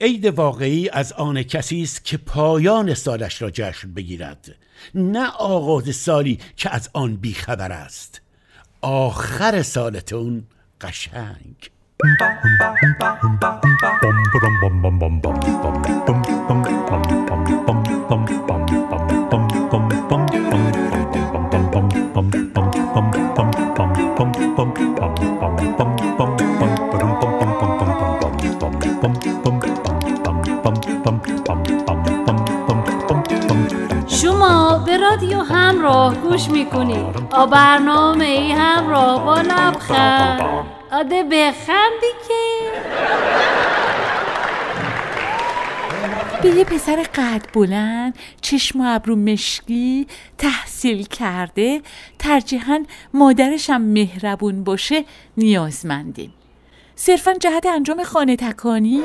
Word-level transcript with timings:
عید 0.00 0.24
واقعی 0.26 0.88
از 0.88 1.12
آن 1.12 1.42
کسی 1.42 1.82
است 1.82 2.04
که 2.04 2.16
پایان 2.16 2.94
سالش 2.94 3.42
را 3.42 3.50
جشن 3.50 3.94
بگیرد 3.94 4.56
نه 4.94 5.30
آغاز 5.30 5.96
سالی 5.96 6.38
که 6.56 6.74
از 6.74 6.90
آن 6.92 7.16
بیخبر 7.16 7.72
است 7.72 8.20
آخر 8.82 9.62
سالتون 9.62 10.46
قشنگ 10.80 11.70
رادیو 35.04 35.38
همراه 35.38 36.14
گوش 36.14 36.48
می‌کنید 36.48 37.16
آ 37.30 37.46
برنامه 37.46 38.24
ای 38.24 38.52
همراه 38.52 39.24
با 39.24 39.40
لبخند. 39.40 40.40
آده 40.92 41.22
بخندی 41.22 42.12
که. 42.28 42.34
به 46.42 46.48
یه 46.48 46.64
پسر 46.64 47.06
قد 47.14 47.42
بلند 47.54 48.18
چشم 48.40 48.80
و 48.80 48.84
ابرو 48.86 49.16
مشکی 49.16 50.06
تحصیل 50.38 51.06
کرده 51.06 51.80
ترجیحاً 52.18 52.84
مادرشم 53.14 53.80
مهربون 53.80 54.64
باشه 54.64 55.04
نیازمندیم. 55.36 56.34
صرفا 56.96 57.32
جهت 57.32 57.66
انجام 57.66 58.02
خانه 58.02 58.36
تکانی. 58.36 59.00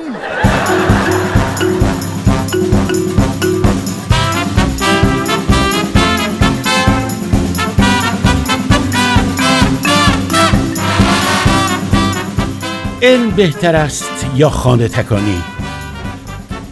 این 13.02 13.30
بهتر 13.30 13.76
است 13.76 14.26
یا 14.36 14.50
خانه 14.50 14.88
تکانی؟ 14.88 15.44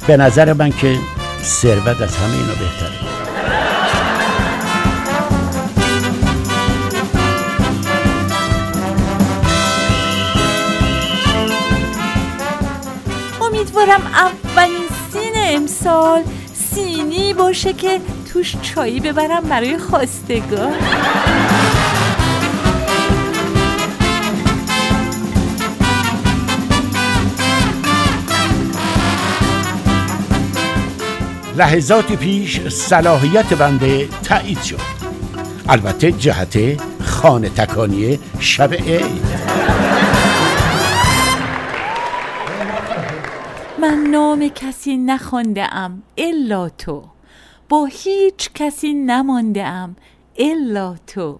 به 0.07 0.17
نظر 0.17 0.53
من 0.53 0.71
که 0.71 0.97
ثروت 1.43 2.01
از 2.01 2.17
همه 2.17 2.33
اینا 2.33 2.53
بهتره. 2.53 3.07
امیدوارم 13.41 14.01
اولین 14.13 14.87
سین 15.13 15.33
امسال 15.35 16.23
سینی 16.53 17.33
باشه 17.33 17.73
که 17.73 17.99
توش 18.33 18.55
چایی 18.61 18.99
ببرم 18.99 19.43
برای 19.43 19.77
خواستگار. 19.77 20.73
لحظاتی 31.57 32.15
پیش 32.15 32.67
صلاحیت 32.67 33.53
بنده 33.53 34.07
تایید 34.23 34.61
شد. 34.61 34.79
البته 35.69 36.11
جهت 36.11 36.81
خانه 37.03 37.49
تکانی 37.49 38.19
شب 38.39 38.73
عید. 38.73 39.23
من 43.81 43.97
نام 44.11 44.47
کسی 44.47 44.97
نخوانده 44.97 45.75
ام 45.75 46.03
الا 46.17 46.69
تو. 46.69 47.03
با 47.69 47.85
هیچ 47.85 48.49
کسی 48.55 48.93
نمانده 48.93 49.65
ام 49.65 49.95
الا 50.37 50.95
تو. 51.07 51.39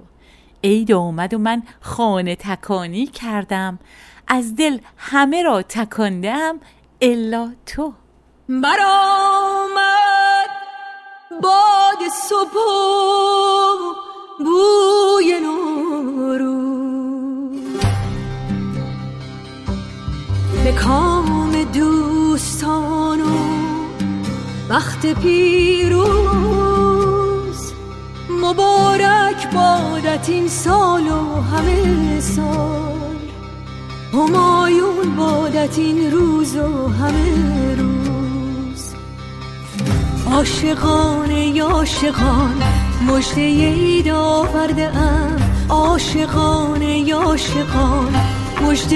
عید 0.64 0.92
اومد 0.92 1.34
و 1.34 1.38
من 1.38 1.64
خانه 1.82 2.36
تکانی 2.36 3.08
کردم. 3.08 3.80
از 4.28 4.56
دل 4.56 4.78
همه 4.98 5.44
را 5.44 5.62
تکاندم 5.62 6.60
الا 7.02 7.52
تو. 7.66 7.94
برآمد. 8.50 10.07
باد 11.42 12.02
صبح 12.30 12.56
و 12.56 13.94
بوی 14.38 15.40
نوروز 15.40 16.58
به 20.64 20.72
کام 20.72 21.64
دوستان 21.64 23.22
و 23.22 23.58
وقت 24.70 25.06
پیروز. 25.06 26.08
مبارک 28.30 29.54
بادت 29.54 30.30
این 30.30 30.48
سال 30.48 31.08
و 31.08 31.42
همه 31.42 32.22
سال. 32.22 33.18
همایون 34.14 35.16
بادت 35.18 35.78
این 35.78 36.12
روز 36.12 36.56
و 36.56 36.88
همه 36.88 37.76
روز. 37.76 37.97
عاشقان 40.38 41.32
یا 41.32 41.68
عاشقان 41.68 42.64
مجده 43.08 43.42
عید 43.42 44.10
آورده 44.10 44.98
ام. 44.98 45.38
عاشقان 45.70 46.82
یا 46.82 47.20
عاشقان 47.20 48.16
مجده 48.62 48.96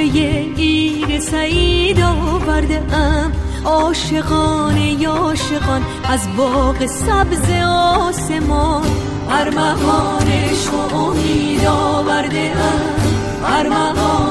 عید 0.58 1.20
سعید 1.20 2.02
آورده 2.02 2.96
ام. 2.96 3.32
عاشقان 3.66 4.78
یا 4.78 5.12
عاشقان 5.12 5.82
از 6.10 6.28
باغ 6.38 6.86
سبز 6.86 7.52
آسمان. 7.68 8.86
ارمغانش 9.30 10.68
و 10.68 10.96
امید 10.96 11.66
آورده 11.66 12.52
ام. 12.56 13.54
ارمغانش 13.54 14.31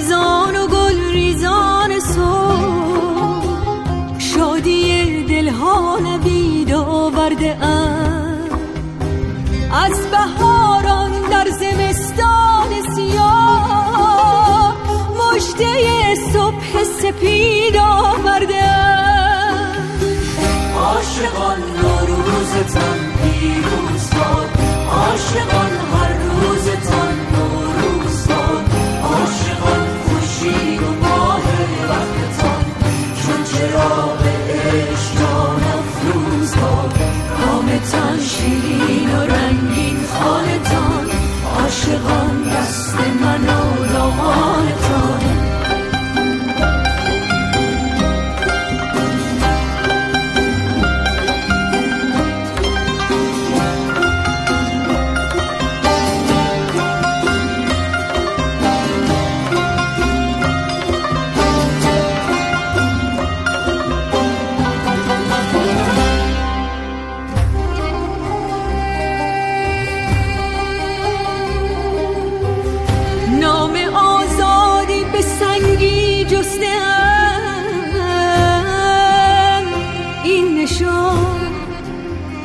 سهر 0.00 0.02
خیزان 0.02 0.56
و 0.56 0.66
گل 0.66 1.10
ریزان 1.12 2.00
صبح 2.00 3.48
شادی 4.18 5.24
دلها 5.24 5.98
نوید 5.98 6.72
آورده 6.72 7.56
از 9.72 10.10
بهاران 10.10 11.10
در 11.30 11.46
زمستان 11.50 12.94
سیاه 12.94 14.76
مجده 15.18 16.14
صبح 16.32 16.84
سپید 16.84 17.76
آورده 17.76 18.70
عاشقان 20.76 21.58
نوروزتان 21.82 22.98
پیروز 23.22 23.35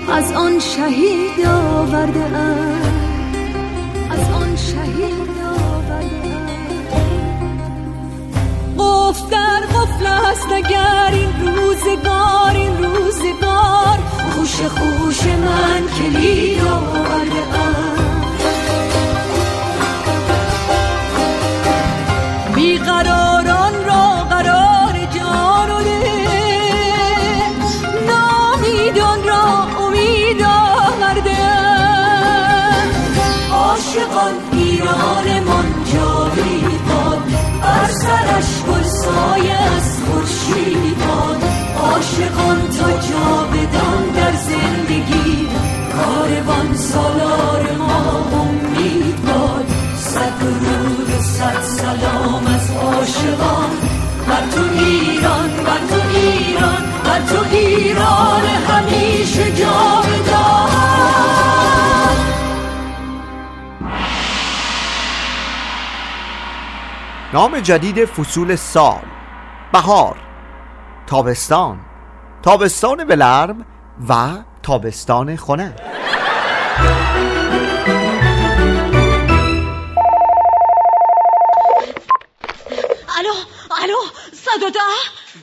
از 0.09 0.31
آن 0.31 0.59
شهید 0.59 1.45
آورده 1.45 2.19
از 4.09 4.31
آن 4.31 4.55
شهید 4.55 5.37
آورده 5.45 6.41
قفل 8.77 9.31
در 9.31 9.59
قفل 9.59 10.05
است 10.05 10.47
اگر 10.51 11.09
این 11.13 11.47
روزگار 11.47 12.51
این 12.55 12.83
روزگار. 12.83 13.99
خوش 14.35 14.55
خوش 14.55 15.23
من 15.25 15.87
کلید 15.97 16.61
آورده 16.61 18.00
عاشقان 34.01 34.33
ایران 34.51 35.43
من 35.43 35.65
جاوید 35.93 36.85
باد. 36.89 37.19
بر 37.61 37.91
سرش 37.91 38.63
گل 38.67 38.83
سایه 38.83 39.53
از 39.53 39.99
خورشید 40.03 40.97
باد. 40.97 41.43
عاشقان 41.81 42.67
تا 42.67 42.91
جاودان 42.91 44.03
در 44.15 44.35
زندگی. 44.35 45.47
کاروان 45.93 46.75
سالار 46.75 47.71
ما 47.77 48.25
امید 48.41 49.25
باد 49.25 49.65
صد 49.97 50.39
درود 50.39 51.09
و 51.09 51.23
صد 51.23 51.61
سلام 51.63 52.45
از 52.47 52.71
عاشقان. 52.71 53.69
بر 54.27 54.43
تو 54.55 54.61
ایران 54.79 55.49
بر 55.49 55.87
تو 55.89 56.01
ایران 56.15 56.83
بر 57.03 57.19
تو 57.19 57.55
ایران 57.55 58.45
همیشه 58.45 59.20
نام 67.33 67.59
جدید 67.59 68.05
فصول 68.05 68.55
سال. 68.55 69.01
بهار. 69.73 70.17
تابستان. 71.07 71.79
تابستان 72.43 73.03
بلرم 73.03 73.65
و 74.09 74.27
تابستان 74.63 75.35
خنک 75.35 75.73
الو 83.17 83.33
الو 83.83 83.95
صد 84.33 84.63
و 84.63 84.69
ده 84.69 84.79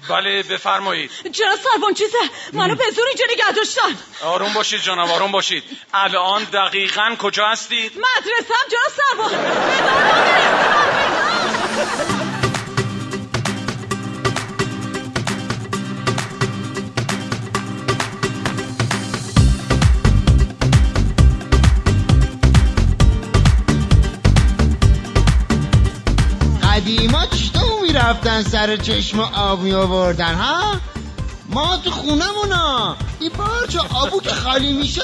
بله 0.09 0.43
بفرمایید. 0.43 1.11
چرا 1.33 1.57
سربان 1.57 1.95
چیزه؟ 1.95 2.19
منو 2.53 2.75
به 2.75 2.85
زور 2.97 3.05
اینجا 3.07 3.25
نگه 3.33 3.53
داشتن. 3.57 4.03
آروم 4.25 4.53
باشید 4.55 4.81
جناب 4.81 5.11
آروم 5.11 5.33
باشید. 5.33 5.63
الان 5.95 6.45
دقیقا 6.45 7.15
کجا 7.19 7.49
هستید؟ 7.49 7.93
مدرسه 7.93 8.55
هم 8.55 8.69
جناب 8.71 8.93
سربان. 8.97 10.88
قدیما 26.63 27.27
چطور 27.27 27.83
می‌رفتن 27.83 28.43
سر 28.43 28.77
چشم 28.77 29.21
آب 29.21 29.61
می 29.61 29.73
آوردن 29.73 30.35
ها؟ 30.35 30.77
ما 31.49 31.77
تو 31.77 31.91
خونمونا 31.91 32.97
این 33.21 33.31
پارچه 33.31 33.79
آبو 33.95 34.21
که 34.21 34.31
خالی 34.31 34.73
میشه 34.73 35.03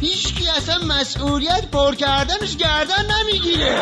هیچکی 0.00 0.48
اصلا 0.48 0.78
مسئولیت 0.78 1.70
پر 1.72 1.94
کردنش 1.94 2.56
گردن 2.56 3.06
نمی‌گیره. 3.20 3.80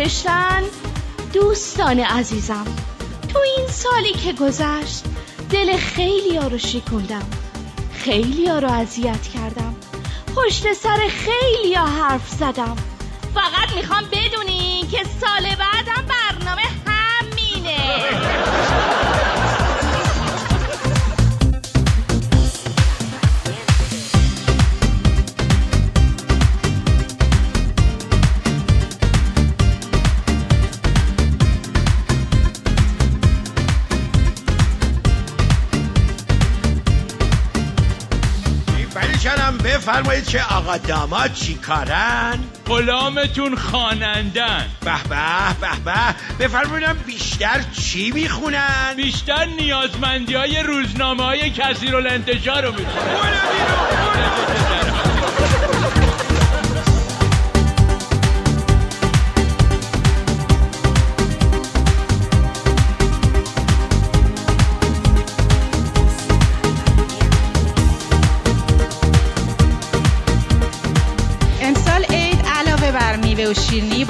نوشتن 0.00 0.62
دوستان 1.32 2.00
عزیزم 2.00 2.64
تو 3.28 3.38
این 3.38 3.68
سالی 3.68 4.12
که 4.12 4.32
گذشت 4.32 5.04
دل 5.50 5.76
خیلی 5.76 6.36
ها 6.36 6.46
رو 6.46 6.58
شکندم 6.58 7.26
خیلی 7.92 8.46
ها 8.46 8.58
رو 8.58 8.72
اذیت 8.72 9.22
کردم. 9.22 9.69
پشت 10.36 10.72
سر 10.72 10.98
خیلی 11.08 11.74
ها 11.74 11.86
حرف 11.86 12.28
زدم. 12.28 12.76
فقط 13.34 13.76
می‌خوام 13.76 14.04
بدونی 14.12 14.86
که 14.90 14.98
سال 15.20 15.42
بعدم 15.42 16.06
برنامه 16.08 16.62
همینه. 16.86 17.76
بفرمایید 39.80 40.28
که 40.28 40.42
آقا 40.42 40.76
داماد 40.76 41.32
چی 41.32 41.54
کارن؟ 41.54 42.38
غلامتون 42.66 43.56
خوانندن 43.56 44.66
به 44.80 44.92
به 45.08 45.54
به 45.60 46.14
به 46.38 46.44
بفرمایدم 46.44 46.96
بیشتر 47.06 47.60
چی 47.72 48.10
می‌خونن؟ 48.10 48.94
بیشتر 48.96 49.44
نیازمندی 49.44 50.34
های 50.34 50.62
روزنامه 50.62 51.22
های 51.22 51.50
کثیر 51.50 51.96
الانتشار 51.96 52.64
رو 52.64 52.72
می‌خونن 52.72 54.79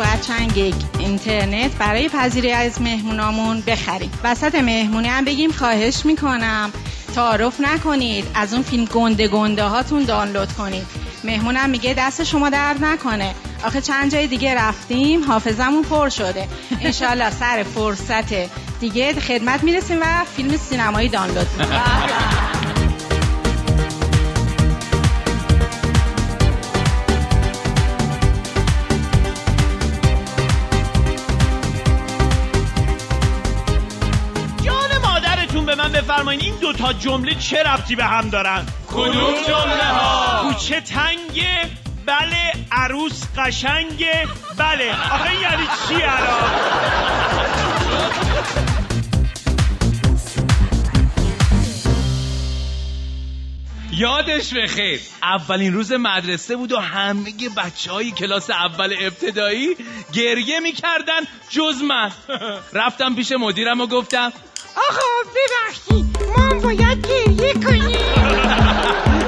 باید 0.00 0.20
چند 0.20 0.52
گیگ 0.52 0.74
اینترنت 0.98 1.70
برای 1.78 2.08
پذیری 2.08 2.52
از 2.52 2.82
مهمونامون 2.82 3.60
بخریم. 3.60 4.10
وسط 4.24 4.54
مهمونی 4.54 5.08
هم 5.08 5.24
بگیم 5.24 5.52
خواهش 5.52 6.06
می‌کنم. 6.06 6.72
تعارف 7.14 7.60
نکنید. 7.60 8.24
از 8.34 8.54
اون 8.54 8.62
فیلم 8.62 8.84
گنده 8.84 9.28
گنده 9.28 9.64
هاتون 9.64 10.04
دانلود 10.04 10.52
کنید. 10.52 10.86
مهمونم 11.24 11.70
میگه 11.70 11.94
دست 11.98 12.24
شما 12.24 12.50
درد 12.50 12.84
نکنه. 12.84 13.34
آخه 13.64 13.80
چند 13.80 14.12
جای 14.12 14.26
دیگه 14.26 14.54
رفتیم 14.54 15.24
حافظمون 15.24 15.82
پر 15.82 16.08
شده. 16.08 16.48
انشالله 16.80 17.30
سر 17.30 17.62
فرصت 17.74 18.32
دیگه 18.80 19.20
خدمت 19.20 19.62
می‌رسیم 19.64 19.98
و 20.00 20.24
فیلم 20.36 20.56
سینمایی 20.56 21.08
دانلود 21.08 21.46
می‌کنیم. 21.58 22.49
دوتا 36.80 36.92
جمله 36.92 37.34
چه 37.34 37.62
ربطی 37.62 37.96
به 37.96 38.04
هم 38.04 38.30
دارن؟ 38.30 38.66
کدوم 38.88 39.34
جمله 39.48 39.84
ها؟ 39.84 40.52
کوچه 40.52 40.80
تنگه 40.80 41.70
بله 42.06 42.52
عروس 42.72 43.22
قشنگه 43.38 44.28
بله. 44.56 44.90
آخه 45.12 45.34
یعنی 45.40 45.64
چی 45.88 45.94
الان؟ 45.94 46.50
یادش 53.92 54.54
بخیر. 54.54 55.00
اولین 55.22 55.72
روز 55.72 55.92
مدرسه 55.92 56.56
بود 56.56 56.72
و 56.72 56.78
همه 56.78 57.32
بچه 57.56 57.92
های 57.92 58.10
کلاس 58.10 58.50
اول 58.50 58.94
ابتدایی 59.00 59.76
گریه 60.12 60.60
می‌کردن 60.60 61.20
جز 61.50 61.82
من. 61.82 62.10
رفتم 62.72 63.14
پیش 63.14 63.32
مدیرم 63.32 63.80
و 63.80 63.86
گفتم 63.86 64.32
آقا 64.76 65.30
ببخشی 65.34 66.04
ما 66.36 66.60
باید 66.60 67.06
گریه 67.08 67.52
کنیم. 67.52 67.96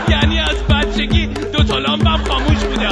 یعنی 0.12 0.40
از 0.40 0.62
بچگی 0.66 1.26
دو 1.26 1.64
تا 1.64 1.78
لامبم 1.78 2.24
خاموش 2.28 2.58
بوده. 2.58 2.88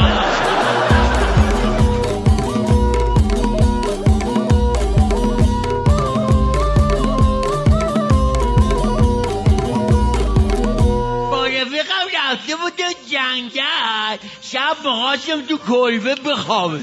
رفته 12.80 12.84
جنگل. 13.10 14.16
شب 14.42 14.76
مقاشم 14.84 15.42
تو 15.46 15.58
کلبه 15.58 16.14
بخوابه 16.14 16.80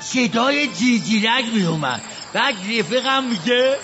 صدای 0.00 0.66
جیجیرک 0.66 1.44
می 1.54 1.64
اومد 1.64 2.02
بعد 2.32 2.54
رفقم 2.78 3.24
میگه 3.24 3.76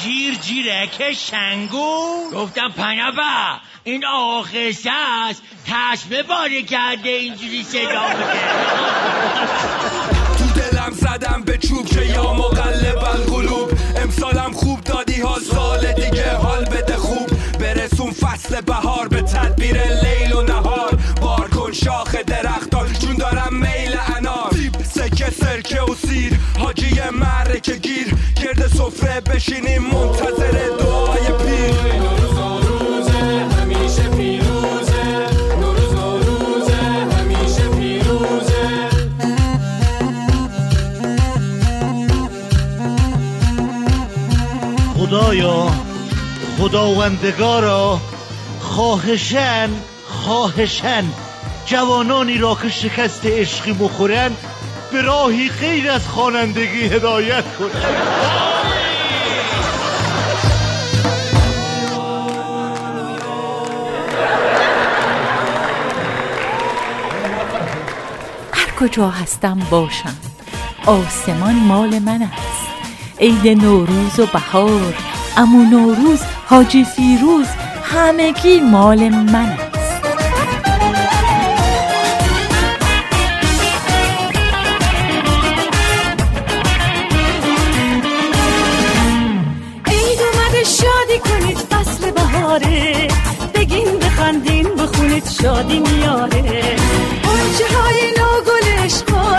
جیر 0.00 0.34
جیره 0.34 0.88
که 0.98 1.12
شنگو 1.12 2.30
گفتم 2.34 2.68
پنبه 2.68 3.22
این 3.84 4.04
آقا 4.04 4.42
خسته 4.42 4.90
است. 4.90 5.42
تشمه 5.66 6.22
باره 6.22 6.62
کرده 6.62 7.08
اینجوری 7.08 7.62
صدا 7.62 8.06
تو 10.38 10.60
دلم 10.60 10.90
زدم 10.90 11.42
سفره 29.02 29.20
بشینیم 29.20 29.82
منتظر 29.82 30.68
دعای 30.78 31.26
پیر. 31.44 32.02
همیشه 33.60 34.02
پیروزه. 34.02 35.04
نوروز 35.60 35.94
نوروزه 35.94 36.76
همیشه 37.18 37.68
پیروزه. 37.68 38.88
خدایا 44.96 45.66
خداوندگارا 46.58 48.00
خواهشن 48.60 49.70
خواهشن. 50.08 51.04
جوانانی 51.66 52.38
را 52.38 52.58
که 52.62 52.68
شکست 52.68 53.26
عشقی 53.26 53.72
بخورن 53.72 54.30
به 54.92 55.02
راهی 55.02 55.48
غیر 55.48 55.90
از 55.90 56.08
خوانندگی 56.08 56.82
هدایت 56.82 57.44
کنن. 57.58 58.51
کجا 68.82 69.08
هستم 69.08 69.58
باشم؟ 69.70 70.16
آسمان 70.86 71.54
مال 71.54 71.98
من 71.98 72.22
است. 72.22 72.68
عید 73.20 73.48
نوروز 73.48 74.18
و 74.18 74.26
بهار 74.26 74.94
امو 75.36 75.64
نوروز 75.64 76.20
حاجی 76.46 76.84
فیروز 76.84 77.46
همگی 77.82 78.60
مال 78.60 79.08
من 79.08 79.34
است. 79.34 80.02
شادی 90.62 91.18
کنید 91.18 91.58
فصل 91.58 92.10
بهاره. 92.10 93.08
بگین 93.54 93.98
بخندین 93.98 94.74
بخونید 94.74 95.28
شادی 95.28 95.78
میاره. 95.80 96.76
های 97.70 98.11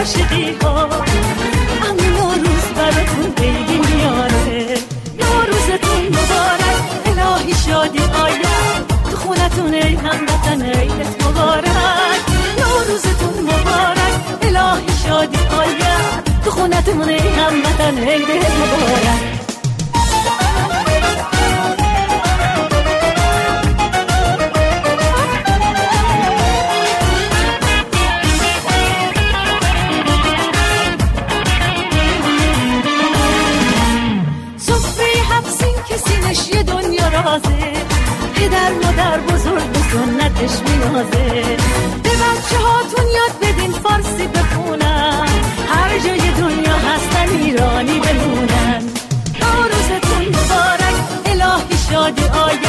عاشقی 0.04 0.56
ها. 0.62 0.84
اما 0.84 1.92
نوروز 1.92 2.66
براتون 2.76 3.34
عیدی 3.38 3.78
میاره. 3.78 4.78
نوروزتون 5.20 6.04
مبارک 6.08 6.84
الهی 7.06 7.54
شادی 7.68 8.00
آید. 8.00 8.88
تو 9.12 9.18
خونتون 9.18 9.74
ای 9.74 9.96
هموطن 9.96 10.62
عیدت 10.62 11.24
مبارک. 11.24 12.22
نوروزتون 12.60 13.44
مبارک 13.44 14.16
الهی 14.42 14.94
شادی 15.08 15.38
آید. 15.38 16.44
تو 16.46 16.52
خونتون 16.52 17.10
ای 17.10 17.18
هموطن 17.18 17.98
عیدت 17.98 18.52
مبارک. 18.52 19.53
دنیا 37.34 37.42
رازه 37.50 37.74
پدر 38.36 38.72
مادر 38.74 39.20
بزرگ 39.20 39.72
به 39.72 39.80
سنتش 39.80 40.52
میازه 40.70 41.58
به 42.04 42.10
بچه 42.10 42.58
هاتون 42.58 43.06
یاد 43.08 43.40
بدین 43.42 43.72
فارسی 43.72 44.28
بخونن. 44.28 45.28
هر 45.70 46.00
جای 46.00 46.32
دنیا 46.32 46.76
هستن 46.76 47.30
ایرانی 47.30 48.00
بمونن. 48.00 48.84
نوروزتون 49.42 50.28
مبارک 50.28 50.96
الهی 51.26 51.78
شادی 51.92 52.24
آید. 52.24 52.68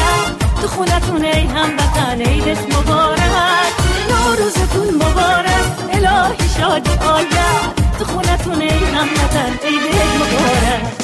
تو 0.62 0.68
خونتون 0.68 1.24
ای 1.24 1.46
هموطن 1.46 2.20
عیدت 2.20 2.76
مبارک. 2.76 3.72
نوروزتون 4.10 4.94
مبارک 4.94 5.66
الهی 5.92 6.48
شادی 6.58 6.90
آید. 6.90 7.74
تو 7.98 8.04
خونتون 8.04 8.60
ای 8.62 8.68
هموطن 8.68 9.58
عیدت 9.64 10.14
مبارک. 10.16 11.03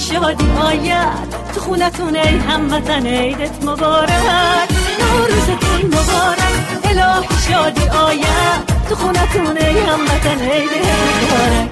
شادی 0.00 0.50
آید 0.50 1.30
تو 1.54 1.60
خونتون 1.60 2.16
ای 2.16 2.38
هموطن 2.38 3.06
عیدت 3.06 3.64
مبارک. 3.64 4.68
نوروزتون 5.00 5.86
مبارک. 5.86 6.54
الهی 6.84 7.28
شادی 7.48 7.88
آید 7.88 8.60
تو 8.88 8.94
خونتون 8.94 9.56
ای 9.56 9.78
هموطن 9.78 10.40
عیدت 10.50 10.86
مبارک. 11.20 11.70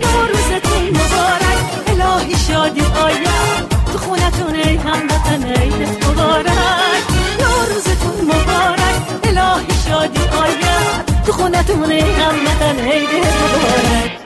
نوروزتون 0.00 0.84
مبارک. 0.90 1.58
الهی 1.88 2.36
شادی 2.36 2.80
آید 2.80 3.68
تو 3.92 3.98
خونتون 3.98 4.54
ای 4.54 4.76
هموطن 4.76 5.44
عیدت 5.44 6.06
مبارک. 6.06 7.02
نوروزتون 7.40 8.24
مبارک. 8.24 8.96
الهی 9.24 9.66
شادی 9.88 10.20
آید 10.42 11.24
تو 11.26 11.32
خونتون 11.32 11.90
ای 11.90 12.00
هموطن 12.00 12.76
عیدت 12.90 13.34
مبارک. 13.42 14.25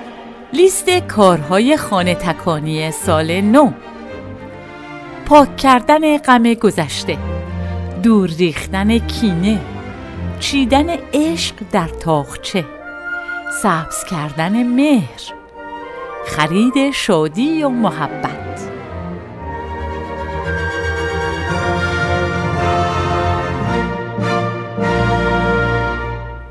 لیست 0.52 0.90
کارهای 0.90 1.76
خانه 1.76 2.14
تکانی 2.14 2.90
سال 2.90 3.40
نو. 3.40 3.71
پاک 5.26 5.57
کردن 5.57 6.19
غم 6.19 6.54
گذشته 6.54 7.19
دور 8.02 8.28
ریختن 8.28 8.99
کینه 8.99 9.61
چیدن 10.40 10.87
عشق 11.14 11.54
در 11.73 11.88
تاخچه 11.88 12.64
سبز 13.62 14.04
کردن 14.11 14.62
مهر 14.62 15.21
خرید 16.26 16.90
شادی 16.90 17.62
و 17.62 17.69
محبت. 17.69 18.71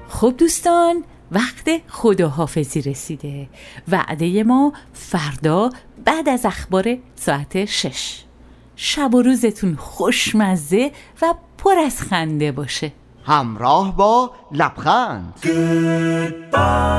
خب 0.09 0.33
دوستان 0.37 1.03
وقت 1.31 1.69
خداحافظی 1.87 2.81
رسیده. 2.81 3.49
وعده 3.87 4.43
ما 4.43 4.73
فردا 4.93 5.69
بعد 6.05 6.29
از 6.29 6.45
اخبار 6.45 6.97
ساعت 7.15 7.65
شش. 7.65 8.23
شب 8.75 9.13
و 9.13 9.21
روزتون 9.21 9.75
خوشمزه 9.75 10.91
و 11.21 11.33
پر 11.57 11.77
از 11.85 12.01
خنده 12.01 12.51
باشه. 12.51 12.91
همراه 13.25 13.95
با 13.95 14.31
لبخند. 14.51 15.33
Goodbye. 15.41 16.89